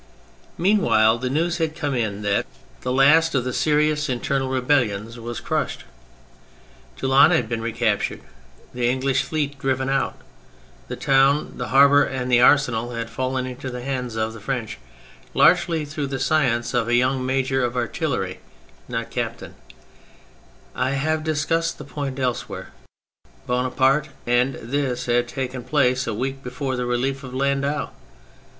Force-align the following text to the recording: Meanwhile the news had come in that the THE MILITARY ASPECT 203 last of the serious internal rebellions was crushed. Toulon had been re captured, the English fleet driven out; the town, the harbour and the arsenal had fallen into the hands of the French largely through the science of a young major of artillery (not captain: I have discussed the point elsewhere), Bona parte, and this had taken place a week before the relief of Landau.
Meanwhile 0.57 1.19
the 1.19 1.29
news 1.29 1.59
had 1.59 1.75
come 1.75 1.93
in 1.93 2.23
that 2.23 2.47
the 2.81 2.89
THE 2.89 2.91
MILITARY 2.91 3.17
ASPECT 3.17 3.31
203 3.33 3.35
last 3.35 3.35
of 3.35 3.43
the 3.43 3.53
serious 3.53 4.09
internal 4.09 4.49
rebellions 4.49 5.19
was 5.19 5.39
crushed. 5.39 5.83
Toulon 6.97 7.29
had 7.29 7.47
been 7.47 7.61
re 7.61 7.71
captured, 7.71 8.21
the 8.73 8.89
English 8.89 9.21
fleet 9.21 9.59
driven 9.59 9.89
out; 9.89 10.17
the 10.87 10.95
town, 10.95 11.53
the 11.57 11.67
harbour 11.67 12.03
and 12.03 12.31
the 12.31 12.41
arsenal 12.41 12.93
had 12.93 13.11
fallen 13.11 13.45
into 13.45 13.69
the 13.69 13.83
hands 13.83 14.15
of 14.15 14.33
the 14.33 14.39
French 14.41 14.79
largely 15.35 15.85
through 15.85 16.07
the 16.07 16.17
science 16.17 16.73
of 16.73 16.87
a 16.87 16.95
young 16.95 17.23
major 17.23 17.63
of 17.63 17.75
artillery 17.77 18.39
(not 18.87 19.11
captain: 19.11 19.53
I 20.73 20.93
have 20.95 21.23
discussed 21.23 21.77
the 21.77 21.83
point 21.85 22.17
elsewhere), 22.17 22.71
Bona 23.45 23.69
parte, 23.69 24.09
and 24.25 24.55
this 24.55 25.05
had 25.05 25.27
taken 25.27 25.63
place 25.63 26.07
a 26.07 26.13
week 26.15 26.41
before 26.41 26.75
the 26.75 26.87
relief 26.87 27.23
of 27.23 27.35
Landau. 27.35 27.89